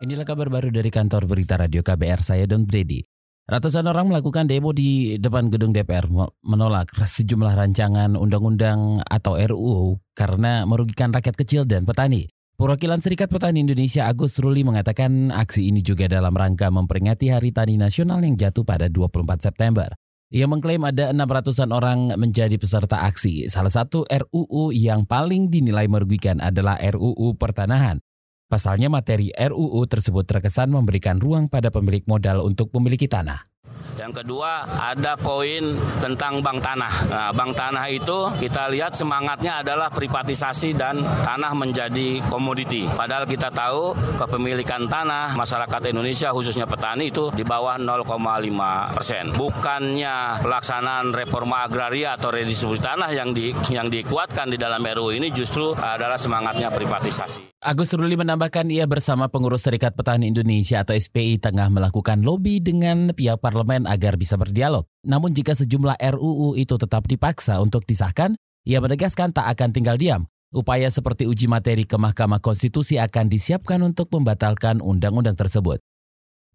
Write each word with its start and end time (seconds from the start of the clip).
Inilah 0.00 0.24
kabar 0.24 0.48
baru 0.48 0.72
dari 0.72 0.88
kantor 0.88 1.28
berita 1.28 1.60
radio 1.60 1.84
KBR, 1.84 2.24
saya 2.24 2.48
Don 2.48 2.64
Brady. 2.64 3.04
Ratusan 3.44 3.84
orang 3.84 4.08
melakukan 4.08 4.48
demo 4.48 4.72
di 4.72 5.20
depan 5.20 5.52
gedung 5.52 5.76
DPR 5.76 6.08
menolak 6.40 6.96
sejumlah 7.20 7.52
rancangan 7.52 8.16
undang-undang 8.16 9.04
atau 9.04 9.36
RUU 9.36 10.00
karena 10.16 10.64
merugikan 10.64 11.12
rakyat 11.12 11.36
kecil 11.36 11.68
dan 11.68 11.84
petani. 11.84 12.32
Perwakilan 12.56 13.04
Serikat 13.04 13.28
Petani 13.28 13.60
Indonesia 13.60 14.08
Agus 14.08 14.40
Ruli 14.40 14.64
mengatakan 14.64 15.36
aksi 15.36 15.68
ini 15.68 15.84
juga 15.84 16.08
dalam 16.08 16.32
rangka 16.32 16.72
memperingati 16.72 17.28
Hari 17.28 17.52
Tani 17.52 17.76
Nasional 17.76 18.24
yang 18.24 18.40
jatuh 18.40 18.64
pada 18.64 18.88
24 18.88 19.52
September. 19.52 19.92
Ia 20.32 20.48
mengklaim 20.48 20.80
ada 20.80 21.12
600-an 21.12 21.76
orang 21.76 22.00
menjadi 22.16 22.56
peserta 22.56 23.04
aksi. 23.04 23.52
Salah 23.52 23.72
satu 23.72 24.08
RUU 24.08 24.72
yang 24.72 25.04
paling 25.04 25.52
dinilai 25.52 25.92
merugikan 25.92 26.40
adalah 26.40 26.80
RUU 26.80 27.36
Pertanahan. 27.36 28.00
Pasalnya 28.50 28.90
materi 28.90 29.30
RUU 29.30 29.86
tersebut 29.86 30.26
terkesan 30.26 30.74
memberikan 30.74 31.22
ruang 31.22 31.46
pada 31.46 31.70
pemilik 31.70 32.02
modal 32.10 32.42
untuk 32.42 32.74
memiliki 32.74 33.06
tanah. 33.06 33.46
Yang 33.94 34.26
kedua 34.26 34.66
ada 34.66 35.14
poin 35.14 35.78
tentang 36.02 36.42
bank 36.42 36.58
tanah. 36.58 36.94
Nah, 37.14 37.30
bank 37.30 37.54
tanah 37.54 37.86
itu 37.94 38.26
kita 38.42 38.66
lihat 38.74 38.98
semangatnya 38.98 39.62
adalah 39.62 39.86
privatisasi 39.86 40.74
dan 40.74 40.98
tanah 40.98 41.54
menjadi 41.54 42.18
komoditi. 42.26 42.90
Padahal 42.90 43.30
kita 43.30 43.54
tahu 43.54 43.94
kepemilikan 44.18 44.90
tanah 44.90 45.38
masyarakat 45.38 45.94
Indonesia 45.94 46.34
khususnya 46.34 46.66
petani 46.66 47.14
itu 47.14 47.30
di 47.30 47.46
bawah 47.46 47.78
0,5 47.78 48.98
persen. 48.98 49.30
Bukannya 49.30 50.42
pelaksanaan 50.42 51.14
reforma 51.14 51.62
agraria 51.62 52.18
atau 52.18 52.34
redistribusi 52.34 52.82
tanah 52.82 53.14
yang 53.14 53.30
di, 53.30 53.54
yang 53.70 53.86
dikuatkan 53.86 54.50
di 54.50 54.58
dalam 54.58 54.82
RUU 54.82 55.14
ini 55.14 55.30
justru 55.30 55.70
adalah 55.76 56.18
semangatnya 56.18 56.74
privatisasi. 56.74 57.50
Agus 57.60 57.92
Ruli 57.92 58.16
menambahkan 58.16 58.72
ia 58.72 58.88
bersama 58.88 59.28
pengurus 59.28 59.68
Serikat 59.68 59.92
Petani 59.92 60.32
Indonesia 60.32 60.80
atau 60.80 60.96
SPI 60.96 61.36
tengah 61.36 61.68
melakukan 61.68 62.24
lobby 62.24 62.56
dengan 62.56 63.12
pihak 63.12 63.36
parlemen 63.36 63.84
agar 63.84 64.16
bisa 64.16 64.40
berdialog. 64.40 64.88
Namun 65.04 65.36
jika 65.36 65.52
sejumlah 65.52 66.00
RUU 66.00 66.56
itu 66.56 66.80
tetap 66.80 67.04
dipaksa 67.04 67.60
untuk 67.60 67.84
disahkan, 67.84 68.32
ia 68.64 68.80
menegaskan 68.80 69.36
tak 69.36 69.44
akan 69.44 69.76
tinggal 69.76 70.00
diam. 70.00 70.24
Upaya 70.56 70.88
seperti 70.88 71.28
uji 71.28 71.52
materi 71.52 71.84
ke 71.84 72.00
Mahkamah 72.00 72.40
Konstitusi 72.40 72.96
akan 72.96 73.28
disiapkan 73.28 73.84
untuk 73.84 74.08
membatalkan 74.08 74.80
undang-undang 74.80 75.36
tersebut. 75.36 75.84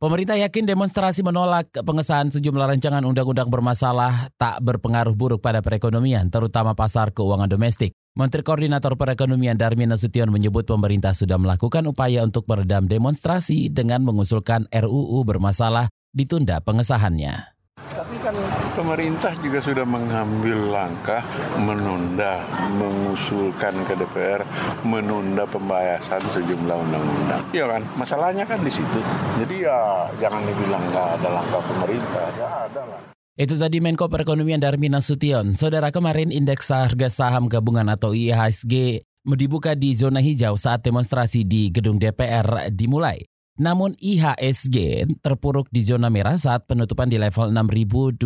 Pemerintah 0.02 0.42
yakin 0.42 0.66
demonstrasi 0.66 1.22
menolak 1.22 1.70
pengesahan 1.86 2.34
sejumlah 2.34 2.66
rancangan 2.66 3.06
undang-undang 3.06 3.54
bermasalah 3.54 4.34
tak 4.42 4.58
berpengaruh 4.58 5.14
buruk 5.14 5.38
pada 5.38 5.62
perekonomian, 5.62 6.34
terutama 6.34 6.74
pasar 6.74 7.14
keuangan 7.14 7.46
domestik. 7.46 7.94
Menteri 8.16 8.48
Koordinator 8.48 8.96
Perekonomian 8.96 9.60
Darmin 9.60 9.92
Nasution 9.92 10.32
menyebut 10.32 10.64
pemerintah 10.64 11.12
sudah 11.12 11.36
melakukan 11.36 11.84
upaya 11.84 12.24
untuk 12.24 12.48
meredam 12.48 12.88
demonstrasi 12.88 13.68
dengan 13.68 14.08
mengusulkan 14.08 14.72
RUU 14.72 15.20
bermasalah 15.28 15.92
ditunda 16.16 16.64
pengesahannya. 16.64 17.52
Tapi 17.76 18.16
kan 18.24 18.32
pemerintah 18.72 19.36
juga 19.44 19.60
sudah 19.60 19.84
mengambil 19.84 20.64
langkah 20.72 21.28
menunda, 21.60 22.40
mengusulkan 22.80 23.84
ke 23.84 24.00
DPR 24.00 24.48
menunda 24.88 25.44
pembahasan 25.44 26.24
sejumlah 26.32 26.78
undang-undang. 26.88 27.44
Iya 27.52 27.68
kan, 27.68 27.84
masalahnya 28.00 28.48
kan 28.48 28.64
di 28.64 28.72
situ. 28.72 29.04
Jadi 29.44 29.68
ya 29.68 30.08
jangan 30.24 30.40
dibilang 30.48 30.88
nggak 30.88 31.20
ada 31.20 31.30
langkah 31.36 31.60
pemerintah, 31.68 32.28
ya 32.40 32.48
ada 32.64 32.84
lah. 32.88 33.15
Itu 33.36 33.60
tadi 33.60 33.84
Menko 33.84 34.08
Perekonomian 34.08 34.64
Darmin 34.64 34.96
Nasution. 34.96 35.60
Saudara 35.60 35.92
kemarin 35.92 36.32
indeks 36.32 36.72
harga 36.72 37.12
saham 37.12 37.52
gabungan 37.52 37.84
atau 37.92 38.16
IHSG 38.16 39.04
dibuka 39.36 39.76
di 39.76 39.92
zona 39.92 40.24
hijau 40.24 40.56
saat 40.56 40.88
demonstrasi 40.88 41.44
di 41.44 41.68
gedung 41.68 42.00
DPR 42.00 42.72
dimulai. 42.72 43.28
Namun 43.60 43.92
IHSG 44.00 45.04
terpuruk 45.20 45.68
di 45.68 45.84
zona 45.84 46.08
merah 46.08 46.40
saat 46.40 46.64
penutupan 46.64 47.12
di 47.12 47.20
level 47.20 47.52
6.206. 47.52 48.24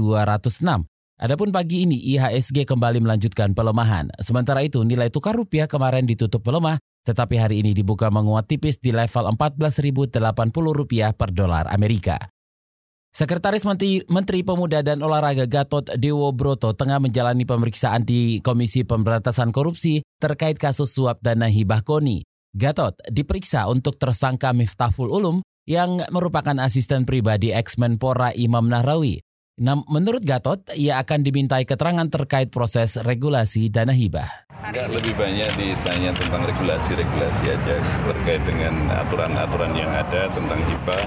Adapun 1.18 1.50
pagi 1.50 1.90
ini 1.90 1.98
IHSG 2.14 2.70
kembali 2.70 3.02
melanjutkan 3.02 3.58
pelemahan. 3.58 4.14
Sementara 4.22 4.62
itu 4.62 4.86
nilai 4.86 5.10
tukar 5.10 5.34
rupiah 5.34 5.66
kemarin 5.66 6.06
ditutup 6.06 6.46
melemah, 6.46 6.78
tetapi 7.10 7.34
hari 7.34 7.66
ini 7.66 7.74
dibuka 7.74 8.14
menguat 8.14 8.46
tipis 8.46 8.78
di 8.78 8.94
level 8.94 9.26
14.080 9.34 10.22
rupiah 10.54 11.18
per 11.18 11.34
dolar 11.34 11.66
Amerika. 11.74 12.30
Sekretaris 13.10 13.66
Menteri, 13.66 14.06
Menteri 14.06 14.46
Pemuda 14.46 14.86
dan 14.86 15.02
Olahraga 15.02 15.50
Gatot 15.50 15.82
Dewo 15.98 16.30
Broto 16.30 16.78
tengah 16.78 17.02
menjalani 17.02 17.42
pemeriksaan 17.42 18.06
di 18.06 18.38
Komisi 18.46 18.86
Pemberantasan 18.86 19.50
Korupsi 19.50 20.06
terkait 20.22 20.62
kasus 20.62 20.94
suap 20.94 21.18
dana 21.26 21.50
hibah 21.50 21.82
KONI. 21.82 22.22
Gatot 22.54 22.94
diperiksa 23.10 23.66
untuk 23.66 23.98
tersangka 23.98 24.54
Miftahul 24.54 25.10
Ulum 25.10 25.42
yang 25.66 26.02
merupakan 26.14 26.58
asisten 26.62 27.06
pribadi 27.06 27.50
ex-Menpora 27.50 28.34
Imam 28.38 28.70
Nahrawi. 28.70 29.22
Nah, 29.60 29.76
menurut 29.92 30.24
Gatot, 30.24 30.72
ia 30.72 31.04
akan 31.04 31.20
dimintai 31.20 31.68
keterangan 31.68 32.08
terkait 32.08 32.48
proses 32.48 32.96
regulasi 32.96 33.68
dana 33.68 33.92
hibah. 33.92 34.48
Enggak 34.64 34.88
lebih 34.88 35.12
banyak 35.20 35.52
ditanya 35.60 36.16
tentang 36.16 36.48
regulasi-regulasi 36.48 37.44
aja 37.52 37.76
terkait 38.08 38.40
dengan 38.48 38.72
aturan-aturan 39.04 39.76
yang 39.76 39.92
ada 39.92 40.32
tentang 40.32 40.64
hibah, 40.64 41.04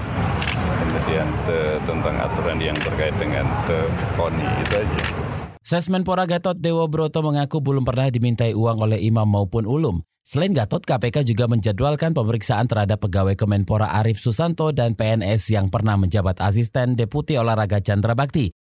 kemudian 0.85 1.25
te, 1.49 1.81
tentang 1.81 2.15
aturan 2.21 2.61
yang 2.61 2.77
terkait 2.77 3.17
dengan 3.17 3.49
te, 3.65 3.89
KONI 4.21 4.45
itu 4.45 4.75
aja. 4.85 5.22
Sesmenpora 5.63 6.27
Gatot 6.27 6.59
Dewa 6.59 6.91
Broto 6.91 7.23
mengaku 7.23 7.63
belum 7.63 7.87
pernah 7.87 8.11
dimintai 8.11 8.51
uang 8.51 8.83
oleh 8.83 8.99
imam 8.99 9.23
maupun 9.23 9.63
ulum. 9.63 10.03
Selain 10.19 10.51
Gatot, 10.51 10.83
KPK 10.83 11.23
juga 11.23 11.47
menjadwalkan 11.47 12.11
pemeriksaan 12.11 12.67
terhadap 12.67 12.99
pegawai 12.99 13.39
Kemenpora 13.39 13.95
Arif 13.95 14.19
Susanto 14.19 14.75
dan 14.75 14.91
PNS 14.99 15.55
yang 15.55 15.71
pernah 15.71 15.95
menjabat 15.95 16.43
asisten 16.43 16.99
Deputi 16.99 17.39
Olahraga 17.39 17.79
Chandra 17.79 18.11
Bakti. 18.11 18.51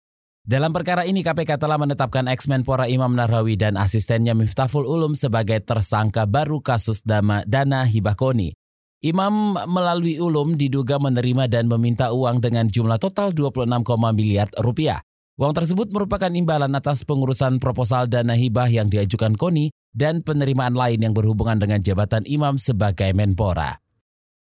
Dalam 0.47 0.71
perkara 0.71 1.03
ini 1.03 1.27
KPK 1.27 1.59
telah 1.59 1.75
menetapkan 1.75 2.31
ex-Menpora 2.31 2.87
Imam 2.87 3.11
Nahrawi 3.19 3.59
dan 3.59 3.75
asistennya 3.75 4.39
Miftahul 4.39 4.87
Ulum 4.87 5.19
sebagai 5.19 5.59
tersangka 5.59 6.23
baru 6.23 6.63
kasus 6.63 7.03
dama, 7.03 7.43
dana 7.51 7.83
hibah 7.83 8.15
koni. 8.15 8.55
Imam 9.03 9.59
melalui 9.67 10.23
ulum 10.23 10.55
diduga 10.55 11.03
menerima 11.03 11.51
dan 11.51 11.67
meminta 11.67 12.15
uang 12.15 12.39
dengan 12.39 12.71
jumlah 12.71 13.03
total 13.03 13.35
26, 13.35 13.67
miliar 14.15 14.47
rupiah. 14.63 15.03
Uang 15.43 15.59
tersebut 15.59 15.91
merupakan 15.91 16.31
imbalan 16.31 16.71
atas 16.71 17.03
pengurusan 17.03 17.59
proposal 17.59 18.07
dana 18.07 18.39
hibah 18.39 18.71
yang 18.71 18.87
diajukan 18.87 19.35
KONI 19.35 19.75
dan 19.91 20.23
penerimaan 20.23 20.71
lain 20.71 21.03
yang 21.03 21.11
berhubungan 21.11 21.59
dengan 21.59 21.83
jabatan 21.83 22.23
imam 22.31 22.63
sebagai 22.63 23.11
Menpora. 23.11 23.75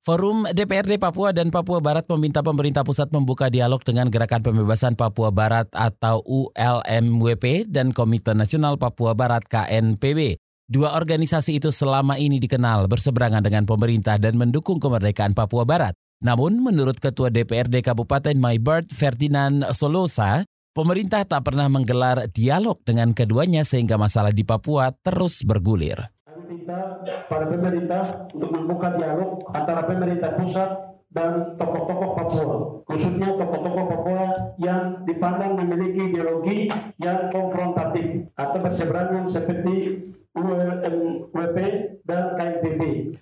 Forum 0.06 0.46
DPRD 0.46 1.02
Papua 1.02 1.34
dan 1.34 1.50
Papua 1.50 1.82
Barat 1.82 2.06
meminta 2.14 2.46
pemerintah 2.46 2.86
pusat 2.86 3.10
membuka 3.10 3.50
dialog 3.50 3.82
dengan 3.82 4.14
Gerakan 4.14 4.46
Pembebasan 4.46 4.94
Papua 4.94 5.34
Barat 5.34 5.66
atau 5.74 6.22
ULMWP 6.22 7.66
dan 7.66 7.90
Komite 7.90 8.38
Nasional 8.38 8.78
Papua 8.78 9.18
Barat 9.18 9.42
KNPB 9.50 10.38
Dua 10.66 10.98
organisasi 10.98 11.62
itu 11.62 11.70
selama 11.70 12.18
ini 12.18 12.42
dikenal 12.42 12.90
berseberangan 12.90 13.46
dengan 13.46 13.70
pemerintah 13.70 14.18
dan 14.18 14.34
mendukung 14.34 14.82
kemerdekaan 14.82 15.38
Papua 15.38 15.62
Barat. 15.62 15.94
Namun, 16.26 16.58
menurut 16.58 16.98
Ketua 16.98 17.30
DPRD 17.30 17.86
Kabupaten 17.86 18.34
Maybird 18.34 18.90
Ferdinand 18.90 19.70
Solosa, 19.78 20.42
pemerintah 20.76 21.24
tak 21.24 21.48
pernah 21.48 21.72
menggelar 21.72 22.28
dialog 22.36 22.84
dengan 22.84 23.16
keduanya 23.16 23.64
sehingga 23.64 23.96
masalah 23.96 24.36
di 24.36 24.44
Papua 24.44 24.92
terus 24.92 25.40
bergulir. 25.48 26.12
Kami 26.28 26.44
minta 26.52 27.00
pada 27.32 27.48
pemerintah 27.48 28.28
untuk 28.36 28.52
membuka 28.52 28.92
dialog 29.00 29.40
antara 29.56 29.88
pemerintah 29.88 30.36
pusat 30.36 30.70
dan 31.16 31.56
tokoh-tokoh 31.56 32.12
Papua, 32.20 32.56
khususnya 32.92 33.40
tokoh-tokoh 33.40 33.86
Papua 33.88 34.24
yang 34.60 35.00
dipandang 35.08 35.56
memiliki 35.56 36.12
ideologi 36.12 36.68
yang 37.00 37.32
konfrontatif 37.32 38.28
atau 38.36 38.60
berseberangan 38.60 39.32
seperti 39.32 40.04
ULMWP 40.36 41.58
dan 42.04 42.24
KNPB. 42.36 42.82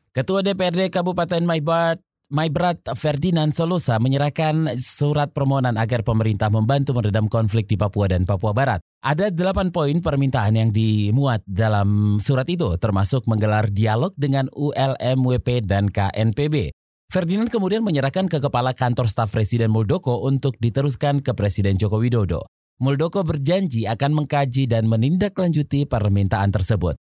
Ketua 0.10 0.42
DPRD 0.42 0.90
Kabupaten 0.90 1.46
Maybrat 1.46 2.02
Maybrat 2.34 2.82
Ferdinand 2.98 3.54
Solosa 3.54 4.02
menyerahkan 4.02 4.74
surat 4.82 5.30
permohonan 5.30 5.78
agar 5.78 6.02
pemerintah 6.02 6.50
membantu 6.50 6.98
meredam 6.98 7.30
konflik 7.30 7.70
di 7.70 7.78
Papua 7.78 8.10
dan 8.10 8.26
Papua 8.26 8.58
Barat. 8.58 8.82
Ada 9.06 9.30
delapan 9.30 9.70
poin 9.70 10.02
permintaan 10.02 10.58
yang 10.58 10.74
dimuat 10.74 11.46
dalam 11.46 12.18
surat 12.18 12.50
itu, 12.50 12.74
termasuk 12.82 13.30
menggelar 13.30 13.70
dialog 13.70 14.18
dengan 14.18 14.50
ULMWP 14.50 15.62
dan 15.62 15.94
KNPB. 15.94 16.74
Ferdinand 17.14 17.54
kemudian 17.54 17.86
menyerahkan 17.86 18.26
ke 18.26 18.42
Kepala 18.42 18.74
Kantor 18.74 19.06
Staf 19.06 19.30
Presiden 19.30 19.70
Muldoko 19.70 20.26
untuk 20.26 20.58
diteruskan 20.58 21.22
ke 21.22 21.38
Presiden 21.38 21.78
Joko 21.78 22.02
Widodo. 22.02 22.50
Muldoko 22.82 23.22
berjanji 23.22 23.86
akan 23.86 24.26
mengkaji 24.26 24.66
dan 24.66 24.90
menindaklanjuti 24.90 25.86
permintaan 25.86 26.50
tersebut. 26.50 26.98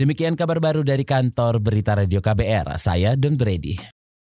Demikian 0.00 0.32
kabar 0.32 0.64
baru 0.64 0.80
dari 0.80 1.04
kantor 1.04 1.60
Berita 1.60 1.92
Radio 1.92 2.24
KBR, 2.24 2.80
saya 2.80 3.12
Don 3.20 3.36
Brady. 3.36 3.95